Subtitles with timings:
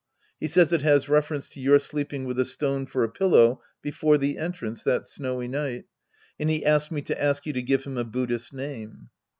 [0.39, 4.17] He says it has reference to your sleeping with a stone for a pillow before
[4.17, 5.85] the entrance that snowy night.
[6.39, 9.09] And he asked me to ask you to give him a Buddhist name.